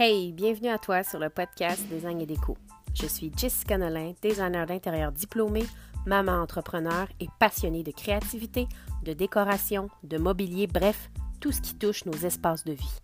[0.00, 2.56] Hey, bienvenue à toi sur le podcast Design et Déco.
[2.94, 5.64] Je suis Jessica Nolin, designer d'intérieur diplômé,
[6.06, 8.68] maman entrepreneur et passionnée de créativité,
[9.02, 13.00] de décoration, de mobilier, bref, tout ce qui touche nos espaces de vie.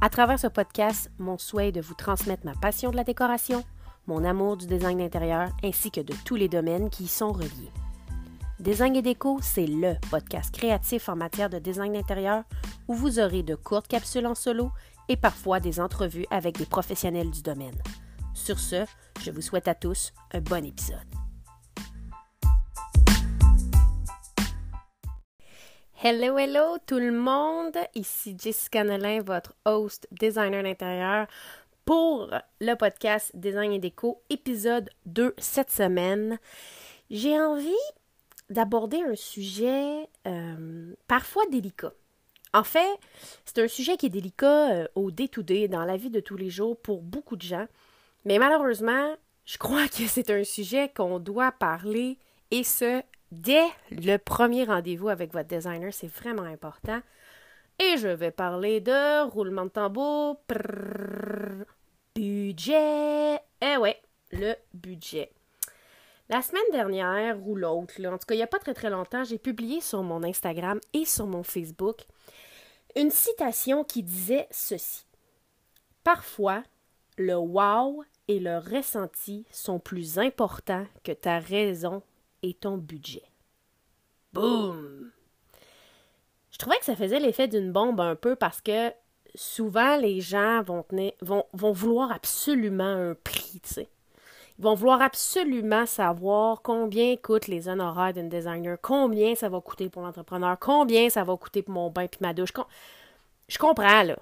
[0.00, 3.64] À travers ce podcast, mon souhait est de vous transmettre ma passion de la décoration,
[4.06, 7.72] mon amour du design d'intérieur ainsi que de tous les domaines qui y sont reliés.
[8.60, 12.44] Design et déco, c'est le podcast créatif en matière de design d'intérieur
[12.86, 14.70] où vous aurez de courtes capsules en solo
[15.08, 17.80] et parfois des entrevues avec des professionnels du domaine.
[18.34, 18.84] Sur ce,
[19.20, 20.98] je vous souhaite à tous un bon épisode.
[26.02, 27.78] Hello, hello tout le monde!
[27.94, 31.26] Ici Jessica Nolin, votre host designer d'intérieur
[31.84, 32.30] pour
[32.60, 36.38] le podcast Design et Déco, épisode 2 cette semaine.
[37.10, 37.72] J'ai envie
[38.50, 41.92] d'aborder un sujet euh, parfois délicat.
[42.54, 42.98] En fait,
[43.44, 46.50] c'est un sujet qui est délicat euh, au day-to-day, dans la vie de tous les
[46.50, 47.66] jours, pour beaucoup de gens.
[48.24, 52.16] Mais malheureusement, je crois que c'est un sujet qu'on doit parler,
[52.52, 53.02] et ce,
[53.32, 55.92] dès le premier rendez-vous avec votre designer.
[55.92, 57.00] C'est vraiment important.
[57.80, 60.40] Et je vais parler de roulement de tambour,
[62.14, 63.40] budget.
[63.60, 65.32] Eh ouais, le budget.
[66.28, 69.24] La semaine dernière ou l'autre, en tout cas il n'y a pas très très longtemps,
[69.24, 72.06] j'ai publié sur mon Instagram et sur mon Facebook
[72.96, 75.06] une citation qui disait ceci.
[76.02, 76.62] Parfois,
[77.16, 82.02] le wow et le ressenti sont plus importants que ta raison
[82.42, 83.24] et ton budget.
[84.32, 85.10] Boum!
[86.50, 88.92] Je trouvais que ça faisait l'effet d'une bombe un peu parce que
[89.34, 90.84] souvent les gens vont,
[91.52, 93.88] vouloir absolument un prix, tu sais.
[94.58, 99.88] Ils vont vouloir absolument savoir combien coûtent les honoraires d'un designer, combien ça va coûter
[99.88, 102.52] pour l'entrepreneur, combien ça va coûter pour mon bain puis ma douche.
[103.48, 104.16] Je comprends, là.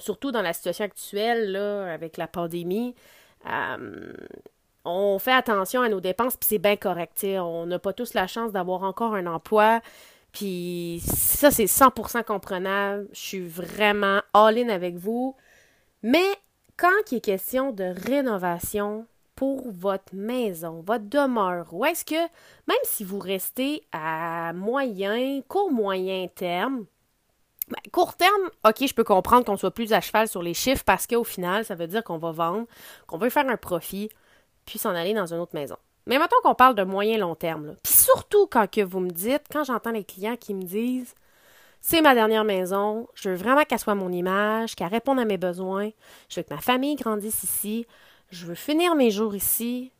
[0.00, 2.96] Surtout dans la situation actuelle, là, avec la pandémie,
[3.46, 4.12] euh,
[4.84, 7.24] on fait attention à nos dépenses, puis c'est bien correct.
[7.24, 9.80] On n'a pas tous la chance d'avoir encore un emploi.
[10.32, 13.08] Puis ça, c'est 100% comprenable.
[13.12, 15.36] Je suis vraiment all-in avec vous.
[16.02, 16.26] Mais
[16.76, 19.06] quand il est question de rénovation,
[19.44, 25.70] pour votre maison, votre demeure, ou est-ce que même si vous restez à moyen, court
[25.70, 26.86] moyen terme,
[27.68, 30.82] ben, court terme, ok, je peux comprendre qu'on soit plus à cheval sur les chiffres
[30.86, 32.66] parce qu'au final, ça veut dire qu'on va vendre,
[33.06, 34.08] qu'on veut faire un profit,
[34.64, 35.76] puis s'en aller dans une autre maison.
[36.06, 39.44] Mais maintenant qu'on parle de moyen long terme, puis surtout quand que vous me dites,
[39.52, 41.14] quand j'entends les clients qui me disent
[41.82, 45.36] c'est ma dernière maison, je veux vraiment qu'elle soit mon image, qu'elle réponde à mes
[45.36, 45.90] besoins,
[46.30, 47.86] je veux que ma famille grandisse ici,
[48.34, 49.92] je veux finir mes jours ici.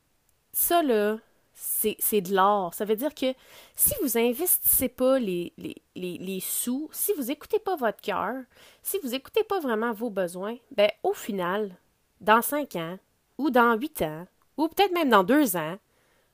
[0.53, 1.19] Ça, là,
[1.55, 2.75] c'est de l'or.
[2.75, 3.33] Ça veut dire que
[3.77, 8.35] si vous investissez pas les, les, les, sous, si vous écoutez pas votre cœur,
[8.83, 11.77] si vous écoutez pas vraiment vos besoins, ben au final,
[12.21, 12.99] dans cinq ans,
[13.39, 15.77] ou dans huit ans, ou peut-être même dans deux ans,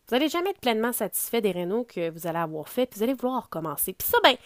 [0.08, 3.04] vous n'allez jamais être pleinement satisfait des rénaux que vous allez avoir fait, puis vous
[3.04, 3.92] allez vouloir recommencer.
[3.92, 4.36] Puis ça, ben,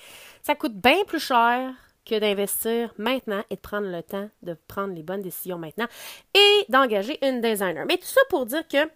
[0.43, 1.73] ça coûte bien plus cher
[2.05, 5.87] que d'investir maintenant et de prendre le temps de prendre les bonnes décisions maintenant
[6.35, 7.87] et d'engager une designer.
[7.87, 8.89] Mais tout ça pour dire que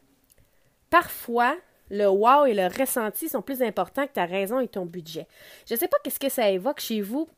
[0.90, 1.56] parfois,
[1.90, 5.26] le wow et le ressenti sont plus importants que ta raison et ton budget.
[5.66, 7.28] Je ne sais pas qu'est-ce que ça évoque chez vous,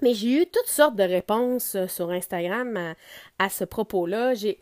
[0.00, 2.94] mais j'ai eu toutes sortes de réponses euh, sur Instagram
[3.38, 4.34] à, ce propos-là.
[4.34, 4.58] J'ai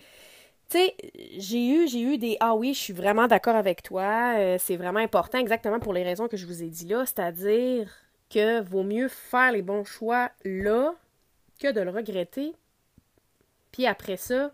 [0.70, 0.94] tu sais,
[1.36, 4.76] j'ai eu, j'ai eu des Ah oui, je suis vraiment d'accord avec toi, euh, c'est
[4.76, 7.88] vraiment important exactement pour les raisons que je vous ai dit là, c'est-à-dire
[8.32, 10.94] que vaut mieux faire les bons choix là
[11.60, 12.54] que de le regretter.
[13.70, 14.52] Puis après ça,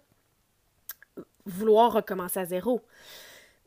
[1.46, 2.82] vouloir recommencer à zéro.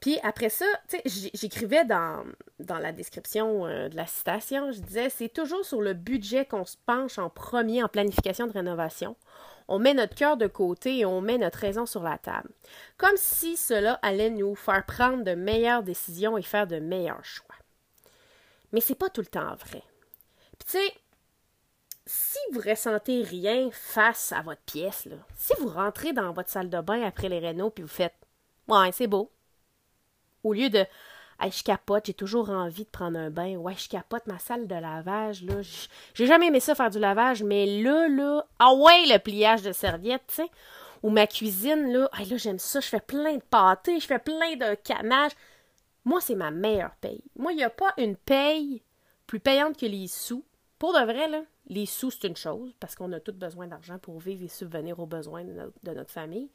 [0.01, 0.65] Puis après ça,
[1.05, 2.25] j'écrivais dans,
[2.59, 6.65] dans la description euh, de la citation, je disais, c'est toujours sur le budget qu'on
[6.65, 9.15] se penche en premier en planification de rénovation.
[9.67, 12.49] On met notre cœur de côté et on met notre raison sur la table.
[12.97, 17.55] Comme si cela allait nous faire prendre de meilleures décisions et faire de meilleurs choix.
[18.73, 19.83] Mais c'est pas tout le temps vrai.
[20.71, 20.93] Tu sais,
[22.05, 26.69] si vous ressentez rien face à votre pièce, là, si vous rentrez dans votre salle
[26.69, 28.15] de bain après les rénaux puis vous faites
[28.69, 29.29] Ouais, c'est beau.
[30.45, 30.85] Au lieu de
[31.41, 33.57] hey, je capote, j'ai toujours envie de prendre un bain.
[33.57, 35.55] Ouais, je capote ma salle de lavage, là.
[36.13, 39.73] J'ai jamais aimé ça faire du lavage, mais là, là, ah ouais, le pliage de
[39.73, 40.49] serviettes, tu sais.
[41.03, 44.55] Ou ma cuisine, là, là, j'aime ça, je fais plein de pâtés, je fais plein
[44.55, 45.35] de canages.
[46.05, 47.25] Moi, c'est ma meilleure paye.
[47.35, 48.81] Moi, il n'y a pas une paye
[49.27, 50.45] plus payante que les sous
[50.81, 53.99] pour de vrai, là, les sous, c'est une chose, parce qu'on a tous besoin d'argent
[53.99, 56.49] pour vivre et subvenir aux besoins de notre, famille.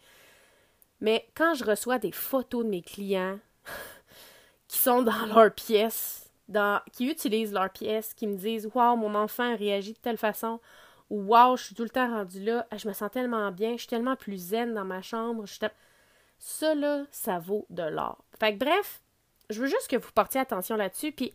[1.00, 3.38] Mais quand je reçois des photos de mes clients
[4.66, 6.28] qui sont dans leur pièce,
[6.92, 10.58] qui utilisent leur pièce, qui me disent Waouh, mon enfant réagit de telle façon,
[11.08, 13.86] wow, je suis tout le temps rendue là, je me sens tellement bien, je suis
[13.86, 15.46] tellement plus zen dans ma chambre.
[15.46, 15.68] Je
[16.40, 18.24] Ça, là, ça vaut de l'or.
[18.40, 19.02] Fait que bref,
[19.50, 21.32] je veux juste que vous portiez attention là-dessus, puis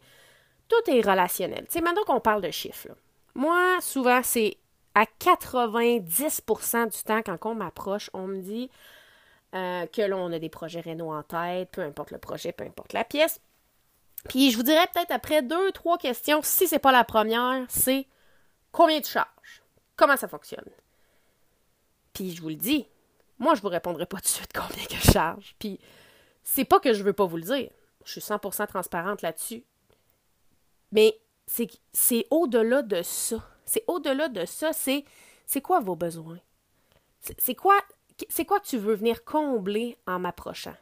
[0.72, 1.66] tout est relationnel.
[1.66, 2.90] Tu sais, maintenant qu'on parle de chiffres,
[3.36, 4.58] moi, souvent, c'est
[4.96, 8.70] à 90% du temps, quand on m'approche, on me dit
[9.54, 12.64] euh, que là, on a des projets rénaux en tête, peu importe le projet, peu
[12.64, 13.40] importe la pièce.
[14.30, 18.06] Puis je vous dirais peut-être après deux, trois questions, si c'est pas la première, c'est
[18.72, 19.64] combien tu charges?
[19.96, 20.70] Comment ça fonctionne?
[22.14, 22.88] Puis je vous le dis,
[23.40, 25.56] moi je vous répondrai pas tout de suite combien que je charge.
[25.58, 25.80] Puis
[26.44, 27.70] c'est pas que je veux pas vous le dire.
[28.06, 29.64] Je suis 100% transparente là-dessus.
[30.92, 33.38] Mais c'est au-delà de ça.
[33.66, 35.06] C'est au-delà de ça, c'est
[35.46, 36.40] c'est quoi vos besoins?
[37.38, 37.76] C'est quoi
[38.30, 40.76] c'est quoi tu veux venir combler en m'approchant?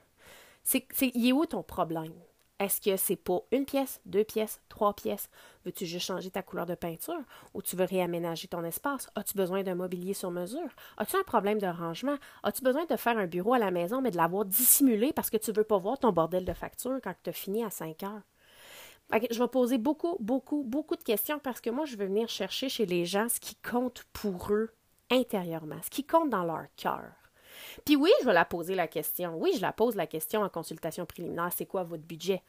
[0.63, 2.13] C'est il est où ton problème?
[2.59, 5.29] Est-ce que c'est pour une pièce, deux pièces, trois pièces?
[5.63, 7.21] Veux-tu juste changer ta couleur de peinture?
[7.53, 9.07] Ou tu veux réaménager ton espace?
[9.15, 10.67] As-tu besoin d'un mobilier sur mesure?
[10.97, 12.17] As-tu un problème de rangement?
[12.43, 15.37] As-tu besoin de faire un bureau à la maison mais de l'avoir dissimulé parce que
[15.37, 18.03] tu ne veux pas voir ton bordel de facture quand tu as fini à 5
[18.03, 18.23] heures?
[19.11, 22.69] Je vais poser beaucoup, beaucoup, beaucoup de questions parce que moi, je veux venir chercher
[22.69, 24.71] chez les gens ce qui compte pour eux
[25.09, 27.11] intérieurement, ce qui compte dans leur cœur.
[27.85, 29.35] Puis oui, je vais la poser la question.
[29.35, 32.43] Oui, je la pose la question en consultation préliminaire, c'est quoi votre budget?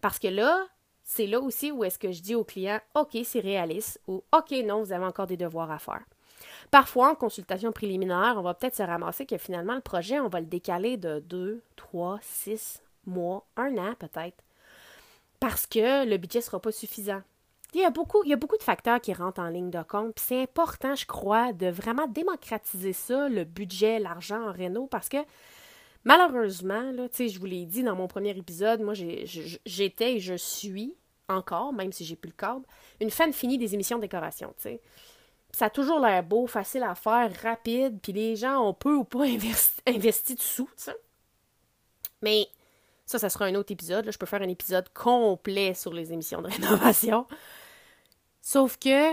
[0.00, 0.66] Parce que là,
[1.04, 4.52] c'est là aussi où est-ce que je dis au client, OK, c'est réaliste ou OK,
[4.64, 6.02] non, vous avez encore des devoirs à faire.
[6.70, 10.40] Parfois, en consultation préliminaire, on va peut-être se ramasser que finalement, le projet, on va
[10.40, 14.42] le décaler de deux, trois, six mois, un an peut-être,
[15.42, 17.20] parce que le budget ne sera pas suffisant.
[17.74, 19.82] Il y, a beaucoup, il y a beaucoup de facteurs qui rentrent en ligne de
[19.82, 20.16] compte.
[20.20, 25.16] C'est important, je crois, de vraiment démocratiser ça, le budget, l'argent en réno, parce que
[26.04, 30.94] malheureusement, là, je vous l'ai dit dans mon premier épisode, moi j'étais et je suis
[31.28, 32.62] encore, même si j'ai plus le cadre,
[33.00, 34.54] une fan finie des émissions de décoration.
[35.50, 39.02] Ça a toujours l'air beau, facile à faire, rapide, puis les gens ont peu ou
[39.02, 40.70] pas investi, investi de sous.
[42.20, 42.46] Mais
[43.12, 44.10] ça, ça sera un autre épisode.
[44.10, 47.26] Je peux faire un épisode complet sur les émissions de rénovation.
[48.40, 49.12] Sauf que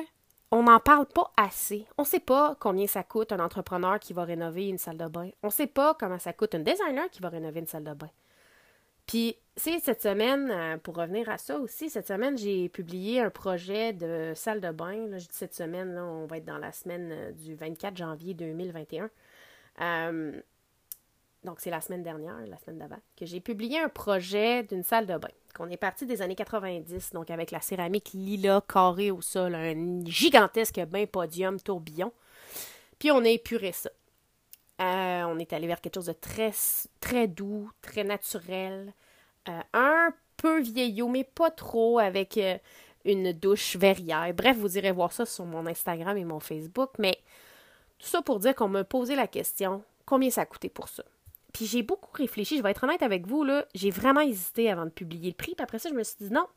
[0.52, 1.86] on n'en parle pas assez.
[1.98, 5.08] On ne sait pas combien ça coûte un entrepreneur qui va rénover une salle de
[5.08, 5.30] bain.
[5.44, 7.94] On ne sait pas comment ça coûte un designer qui va rénover une salle de
[7.94, 8.10] bain.
[9.06, 13.92] Puis, cette semaine, euh, pour revenir à ça aussi, cette semaine, j'ai publié un projet
[13.92, 15.08] de salle de bain.
[15.08, 17.98] Là, je dis cette semaine, là, on va être dans la semaine euh, du 24
[17.98, 19.10] janvier 2021.
[19.82, 20.42] Euh,
[21.44, 25.06] donc c'est la semaine dernière, la semaine d'avant, que j'ai publié un projet d'une salle
[25.06, 25.30] de bain.
[25.56, 30.06] Qu'on est parti des années 90, donc avec la céramique lila carrée au sol, un
[30.06, 32.12] gigantesque bain podium tourbillon.
[33.00, 33.90] Puis on a épuré ça.
[34.82, 36.52] Euh, on est allé vers quelque chose de très,
[37.00, 38.94] très doux, très naturel,
[39.48, 42.58] euh, un peu vieillot, mais pas trop, avec euh,
[43.06, 44.34] une douche verrière.
[44.34, 47.18] Bref, vous irez voir ça sur mon Instagram et mon Facebook, mais
[47.98, 51.04] tout ça pour dire qu'on me posait la question combien ça a coûté pour ça?
[51.60, 54.86] Puis j'ai beaucoup réfléchi, je vais être honnête avec vous, là, j'ai vraiment hésité avant
[54.86, 55.56] de publier le prix.
[55.56, 56.48] Puis après ça, je me suis dit non,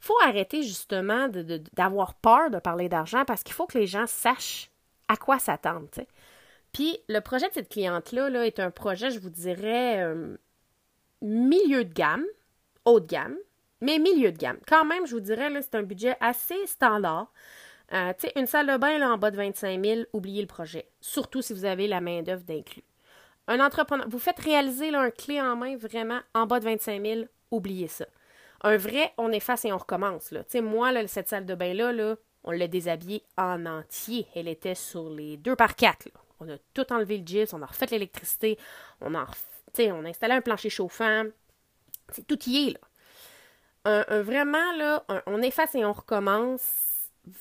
[0.00, 1.28] faut arrêter justement
[1.74, 4.70] d'avoir peur de parler d'argent parce qu'il faut que les gens sachent
[5.08, 5.86] à quoi s'attendre.
[6.72, 10.38] Puis le projet de cette cliente-là là, est un projet, je vous dirais, euh,
[11.20, 12.24] milieu de gamme,
[12.86, 13.36] haut de gamme,
[13.82, 14.56] mais milieu de gamme.
[14.66, 17.30] Quand même, je vous dirais, c'est un budget assez standard.
[17.92, 20.88] Euh, une salle de bain là, en bas de 25 000, oubliez le projet.
[21.02, 22.82] Surtout si vous avez la main-d'œuvre d'inclus.
[23.48, 27.20] Un entrepreneur, vous faites réaliser un clé en main vraiment en bas de 25 000,
[27.50, 28.04] oubliez ça.
[28.62, 30.30] Un vrai, on efface et on recommence.
[30.32, 30.42] Là.
[30.60, 34.26] moi, là, cette salle de bain-là, là, on l'a déshabillée en entier.
[34.34, 36.08] Elle était sur les deux par quatre.
[36.40, 38.58] On a tout enlevé le gyps, on a refait l'électricité,
[39.00, 39.26] on a,
[39.78, 41.24] on a installé un plancher chauffant.
[42.10, 42.80] C'est tout y est, là.
[43.84, 46.60] Un, vraiment, là, on efface et on recommence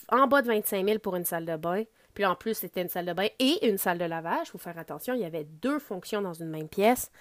[0.09, 1.83] en bas de 25 000 pour une salle de bain.
[2.17, 4.47] Puis en plus, c'était une salle de bain et une salle de lavage.
[4.47, 7.11] Il faut faire attention, il y avait deux fonctions dans une même pièce.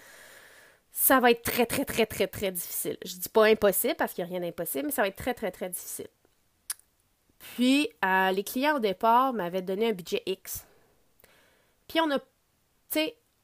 [0.90, 2.96] Ça va être très, très, très, très, très difficile.
[3.04, 5.34] Je dis pas impossible parce qu'il n'y a rien d'impossible, mais ça va être très,
[5.34, 6.06] très, très difficile.
[7.38, 10.66] Puis, euh, les clients au départ m'avaient donné un budget X.
[11.88, 12.18] Puis, on a,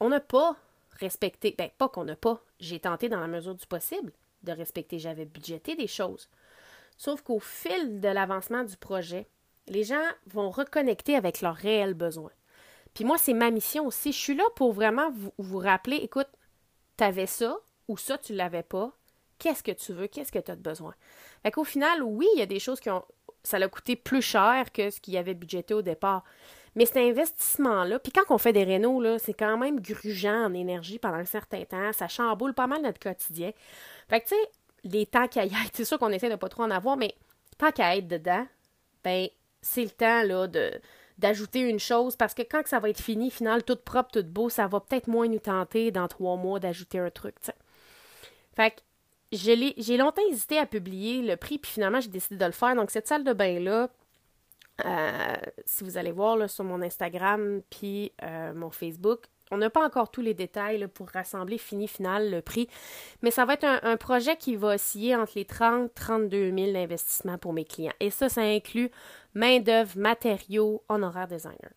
[0.00, 0.56] on n'a pas
[1.00, 4.10] respecté, ben, pas qu'on n'a pas, j'ai tenté dans la mesure du possible
[4.42, 6.30] de respecter, j'avais budgété des choses.
[6.96, 9.26] Sauf qu'au fil de l'avancement du projet,
[9.72, 12.32] les gens vont reconnecter avec leurs réels besoins.
[12.94, 14.12] Puis moi, c'est ma mission aussi.
[14.12, 16.28] Je suis là pour vraiment vous, rappeler, écoute,
[16.96, 17.56] t'avais ça
[17.88, 18.92] ou ça, tu l'avais pas.
[19.38, 20.06] Qu'est-ce que tu veux?
[20.06, 20.94] Qu'est-ce que tu as de besoin?
[21.42, 23.04] Fait qu'au final, oui, il y a des choses qui ont.
[23.42, 26.22] Ça l'a coûté plus cher que ce qu'il y avait budgété au départ.
[26.76, 30.98] Mais cet investissement-là, puis quand on fait des rénaux, c'est quand même grugeant en énergie
[30.98, 31.92] pendant un certain temps.
[31.92, 33.50] Ça chamboule pas mal notre quotidien.
[34.08, 34.50] Fait que, tu sais,
[34.84, 37.14] les temps qu'il y c'est sûr qu'on essaie de pas trop en avoir, mais
[37.58, 38.46] tant qu'à être dedans,
[39.02, 39.28] ben,
[39.62, 40.72] c'est le temps là, de,
[41.18, 44.48] d'ajouter une chose parce que quand ça va être fini, final, tout propre, tout beau,
[44.48, 47.36] ça va peut-être moins nous tenter dans trois mois d'ajouter un truc.
[48.54, 48.80] Fait que
[49.32, 52.74] j'ai longtemps hésité à publier le prix, puis finalement, j'ai décidé de le faire.
[52.74, 53.88] Donc, cette salle de bain-là,
[54.84, 59.70] euh, si vous allez voir là, sur mon Instagram puis euh, mon Facebook, on n'a
[59.70, 62.68] pas encore tous les détails pour rassembler fini final le prix,
[63.20, 66.72] mais ça va être un, projet qui va osciller entre les 30 et 32 000
[66.72, 67.92] d'investissement pour mes clients.
[68.00, 68.90] Et ça, ça inclut
[69.34, 71.70] main-d'œuvre, matériaux, honoraires designer.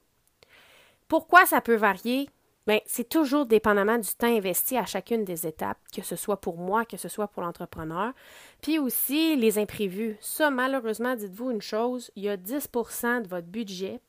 [1.07, 2.29] Pourquoi ça peut varier?
[2.65, 6.57] Bien, c'est toujours dépendamment du temps investi à chacune des étapes, que ce soit pour
[6.57, 8.13] moi, que ce soit pour l'entrepreneur.
[8.61, 10.17] Puis aussi les imprévus.
[10.19, 13.99] Ça, malheureusement, dites-vous une chose, il y a 10% de votre budget.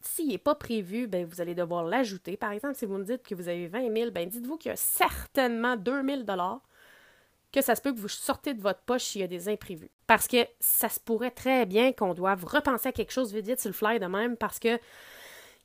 [0.00, 2.36] S'il n'est pas prévu, bien, vous allez devoir l'ajouter.
[2.36, 4.72] Par exemple, si vous me dites que vous avez 20 000, bien, dites-vous qu'il y
[4.72, 6.22] a certainement 2 000
[7.52, 9.90] que ça se peut que vous sortez de votre poche s'il y a des imprévus.
[10.06, 13.60] Parce que ça se pourrait très bien qu'on doive repenser à quelque chose vite, vite
[13.60, 14.78] sur le fly de même parce que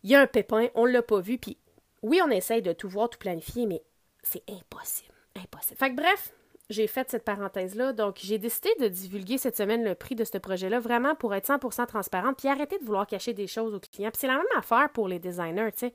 [0.03, 1.57] il y a un pépin, on ne l'a pas vu, puis
[2.01, 3.81] oui, on essaye de tout voir, tout planifier, mais
[4.21, 5.13] c'est impossible.
[5.35, 5.77] Impossible.
[5.77, 6.33] Fait que bref,
[6.73, 7.93] j'ai fait cette parenthèse-là.
[7.93, 11.47] Donc, j'ai décidé de divulguer cette semaine le prix de ce projet-là, vraiment pour être
[11.47, 14.11] 100% transparente, puis arrêter de vouloir cacher des choses aux clients.
[14.11, 15.93] Puis c'est la même affaire pour les designers, tu sais.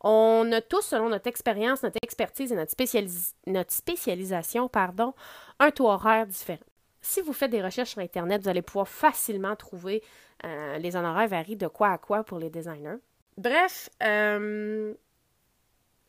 [0.00, 5.14] On a tous, selon notre expérience, notre expertise et notre, spécialisation, pardon,
[5.58, 6.58] un taux horaire différent.
[7.00, 10.02] Si vous faites des recherches sur Internet, vous allez pouvoir facilement trouver
[10.44, 12.98] euh, les honoraires varient de quoi à quoi pour les designers.
[13.38, 14.94] Bref, euh,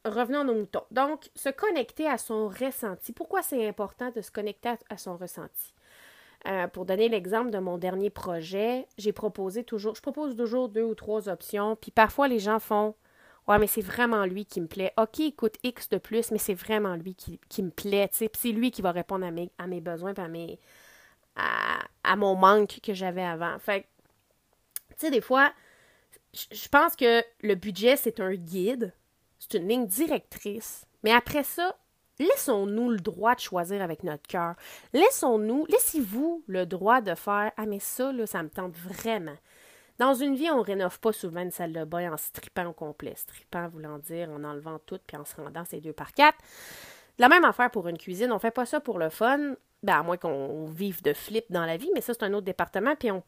[0.05, 0.83] revenons à moutons.
[0.91, 3.11] Donc, se connecter à son ressenti.
[3.11, 5.73] Pourquoi c'est important de se connecter à, son ressenti?
[6.47, 10.83] Euh, pour donner l'exemple de mon dernier projet, j'ai proposé toujours, je propose toujours deux
[10.83, 12.93] ou trois options, puis parfois les gens font
[13.47, 14.91] Ouais, mais c'est vraiment lui qui me plaît.
[14.97, 18.51] OK, il coûte X de plus, mais c'est vraiment lui qui, me plaît, puis c'est
[18.51, 20.59] lui qui va répondre à mes, à mes besoins, puis à, mes,
[21.35, 23.59] à, mon manque que j'avais avant.
[23.59, 23.87] Fait
[24.91, 25.51] tu sais, des fois,
[26.33, 28.93] je pense que le budget, c'est un guide,
[29.39, 30.85] c'est une ligne directrice.
[31.03, 31.75] Mais après ça,
[32.19, 34.55] laissons-nous le droit de choisir avec notre cœur.
[34.93, 39.37] Laissons-nous, laissez-vous le droit de faire Ah, mais ça, là, ça me tente vraiment.
[39.97, 42.73] Dans une vie, on ne rénove pas souvent une salle de bain en strippant au
[42.73, 43.13] complet.
[43.15, 46.37] Strippant voulant dire en enlevant tout puis en se rendant ces deux par quatre.
[47.17, 48.31] La même affaire pour une cuisine.
[48.31, 51.45] On ne fait pas ça pour le fun, ben, à moins qu'on vive de flip
[51.49, 52.95] dans la vie, mais ça, c'est un autre département.
[52.95, 53.23] Puis on,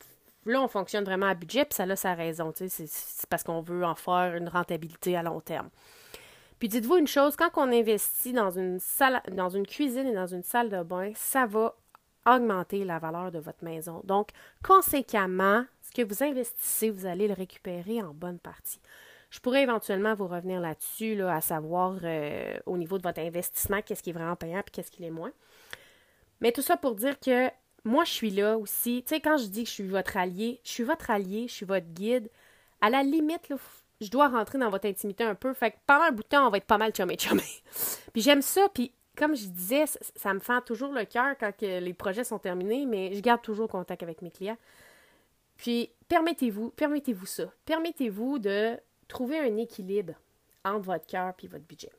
[0.45, 2.51] là, on fonctionne vraiment à budget, puis ça a raison.
[2.53, 5.69] C'est parce qu'on veut en faire une rentabilité à long terme.
[6.59, 10.27] Puis dites-vous une chose, quand on investit dans une salle, dans une cuisine et dans
[10.27, 11.75] une salle de bain, ça va
[12.25, 14.01] augmenter la valeur de votre maison.
[14.03, 14.29] Donc,
[14.63, 18.81] conséquemment, ce que vous investissez, vous allez le récupérer en bonne partie.
[19.29, 23.81] Je pourrais éventuellement vous revenir là-dessus, là, à savoir euh, au niveau de votre investissement,
[23.81, 25.31] qu'est-ce qui est vraiment payant et qu'est-ce qui l'est moins.
[26.41, 27.49] Mais tout ça pour dire que
[27.83, 29.03] moi, je suis là aussi.
[29.03, 31.53] Tu sais, quand je dis que je suis votre allié, je suis votre allié, je
[31.53, 32.29] suis votre guide.
[32.81, 33.57] À la limite, là,
[34.01, 35.53] je dois rentrer dans votre intimité un peu.
[35.53, 37.43] Fait que pendant un bout de temps, on va être pas mal chumé chumé.
[38.13, 39.85] puis j'aime ça, puis comme je disais,
[40.15, 43.67] ça, me fait toujours le cœur quand les projets sont terminés, mais je garde toujours
[43.67, 44.57] contact avec mes clients.
[45.57, 47.45] Puis permettez-vous, permettez-vous ça.
[47.65, 48.77] Permettez-vous de
[49.07, 50.13] trouver un équilibre
[50.63, 51.91] entre votre cœur et votre budget.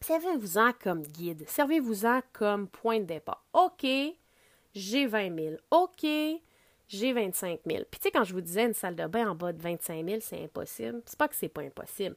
[0.00, 1.44] Servez-vous-en comme guide.
[1.48, 3.44] Servez-vous-en comme point de départ.
[3.52, 3.86] OK,
[4.74, 5.54] j'ai 20 000.
[5.70, 6.04] OK,
[6.92, 7.84] j'ai 25 000.
[7.90, 10.04] Puis tu sais, quand je vous disais une salle de bain en bas de 25
[10.04, 11.02] 000, c'est impossible.
[11.06, 12.16] C'est pas que c'est pas impossible.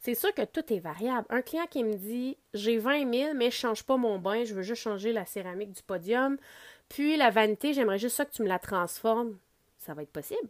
[0.00, 1.26] C'est sûr que tout est variable.
[1.30, 4.54] Un client qui me dit j'ai 20 000, mais je change pas mon bain, je
[4.54, 6.38] veux juste changer la céramique du podium,
[6.88, 9.36] puis la vanité, j'aimerais juste ça que tu me la transformes.
[9.78, 10.48] Ça va être possible.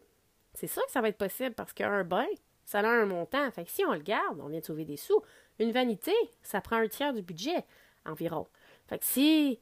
[0.55, 2.27] C'est sûr que ça va être possible parce qu'un bain,
[2.65, 3.51] ça a un montant.
[3.51, 5.23] Fait que si on le garde, on vient de sauver des sous.
[5.59, 6.13] Une vanité,
[6.43, 7.65] ça prend un tiers du budget
[8.05, 8.47] environ.
[8.87, 9.59] Fait que si,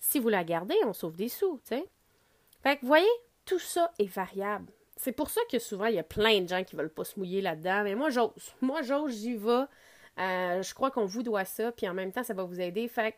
[0.00, 1.84] si vous la gardez, on sauve des sous, tu sais.
[2.62, 3.06] Fait que vous voyez,
[3.48, 4.70] tout ça est variable.
[4.96, 7.18] C'est pour ça que souvent, il y a plein de gens qui veulent pas se
[7.18, 7.82] mouiller là-dedans.
[7.82, 8.30] Mais moi, j'ose.
[8.60, 9.64] Moi, j'ose, j'y vais.
[10.18, 12.86] Euh, je crois qu'on vous doit ça, puis en même temps, ça va vous aider.
[12.88, 13.14] Fait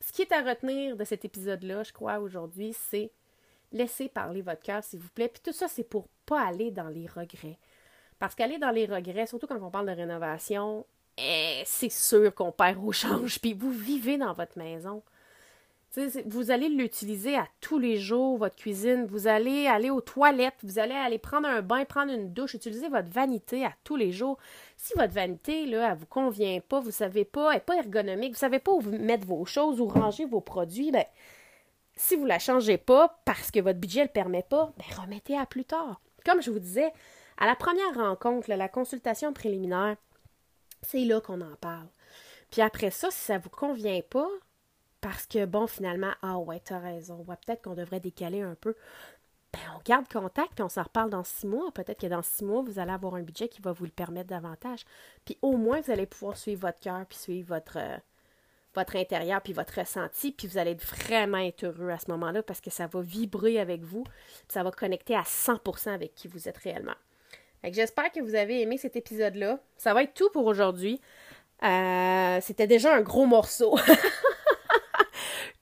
[0.00, 3.10] ce qui est à retenir de cet épisode-là, je crois, aujourd'hui, c'est
[3.72, 5.28] laisser parler votre cœur, s'il vous plaît.
[5.28, 7.58] Puis tout ça, c'est pour pas aller dans les regrets.
[8.18, 10.84] Parce qu'aller dans les regrets, surtout quand on parle de rénovation,
[11.16, 13.40] eh, c'est sûr qu'on perd au change.
[13.40, 15.02] Puis vous vivez dans votre maison
[16.26, 19.06] vous allez l'utiliser à tous les jours, votre cuisine.
[19.06, 22.88] Vous allez aller aux toilettes, vous allez aller prendre un bain, prendre une douche, utiliser
[22.88, 24.38] votre vanité à tous les jours.
[24.76, 28.32] Si votre vanité, là, elle vous convient pas, vous savez pas, elle n'est pas ergonomique,
[28.32, 31.04] vous savez pas où mettre vos choses, où ranger vos produits, ben,
[31.96, 35.38] si vous la changez pas parce que votre budget ne le permet pas, ben, remettez
[35.38, 36.00] à plus tard.
[36.24, 36.92] Comme je vous disais,
[37.38, 39.96] à la première rencontre, la consultation préliminaire,
[40.82, 41.86] c'est là qu'on en parle.
[42.50, 44.28] Puis après ça, si ça vous convient pas,
[45.04, 47.22] parce que, bon, finalement, ah ouais, t'as raison.
[47.28, 48.74] Ouais, peut-être qu'on devrait décaler un peu.
[49.52, 51.70] ben, on garde contact, puis on s'en reparle dans six mois.
[51.72, 54.30] Peut-être que dans six mois, vous allez avoir un budget qui va vous le permettre
[54.30, 54.86] davantage.
[55.26, 57.98] Puis au moins, vous allez pouvoir suivre votre cœur, puis suivre votre, euh,
[58.74, 62.42] votre intérieur, puis votre ressenti, puis vous allez être vraiment être heureux à ce moment-là
[62.42, 64.04] parce que ça va vibrer avec vous,
[64.48, 66.96] ça va connecter à 100% avec qui vous êtes réellement.
[67.62, 69.58] J'espère que vous avez aimé cet épisode-là.
[69.76, 70.98] Ça va être tout pour aujourd'hui.
[71.62, 73.78] Euh, c'était déjà un gros morceau.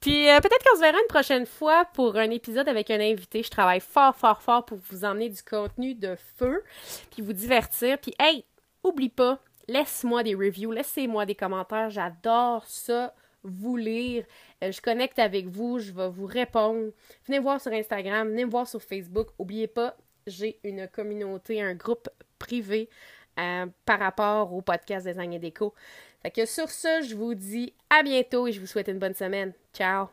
[0.02, 3.44] Puis euh, peut-être qu'on se verra une prochaine fois pour un épisode avec un invité.
[3.44, 6.64] Je travaille fort, fort, fort pour vous emmener du contenu de feu,
[7.12, 7.98] puis vous divertir.
[7.98, 8.44] Puis hey,
[8.82, 11.88] oublie pas, laisse-moi des reviews, laissez-moi des commentaires.
[11.88, 14.24] J'adore ça, vous lire.
[14.64, 16.90] Euh, je connecte avec vous, je vais vous répondre.
[17.26, 19.28] Venez me voir sur Instagram, venez me voir sur Facebook.
[19.38, 22.08] Oubliez pas, j'ai une communauté, un groupe
[22.40, 22.90] privé
[23.38, 25.74] euh, par rapport au podcast Design et Déco.
[26.22, 29.14] Fait que sur ce, je vous dis à bientôt et je vous souhaite une bonne
[29.14, 29.52] semaine.
[29.72, 30.08] Ciao!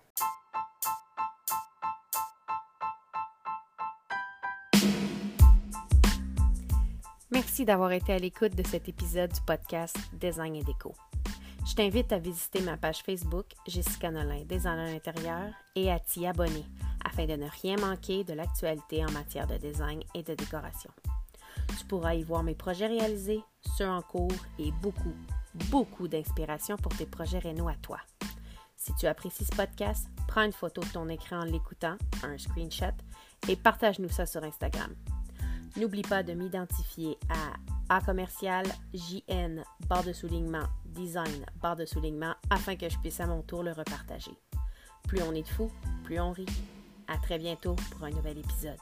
[7.29, 10.95] Merci d'avoir été à l'écoute de cet épisode du podcast Design et Déco.
[11.67, 16.65] Je t'invite à visiter ma page Facebook Jessica Nolin, Designer intérieur, et à t'y abonner
[17.03, 20.91] afin de ne rien manquer de l'actualité en matière de design et de décoration.
[21.77, 23.43] Tu pourras y voir mes projets réalisés,
[23.77, 25.13] ceux en cours et beaucoup,
[25.69, 27.99] beaucoup d'inspiration pour tes projets rénaux à toi.
[28.79, 32.95] Si tu apprécies ce podcast, prends une photo de ton écran en l'écoutant, un screenshot,
[33.49, 34.95] et partage-nous ça sur Instagram.
[35.75, 42.35] N'oublie pas de m'identifier à A commercial JN barre de soulignement design barre de soulignement
[42.49, 44.37] afin que je puisse à mon tour le repartager.
[45.07, 45.71] Plus on est de fous,
[46.05, 46.45] plus on rit.
[47.07, 48.77] À très bientôt pour un nouvel épisode.